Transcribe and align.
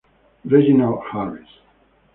Reginald 0.43 0.97
Harris 1.13 1.53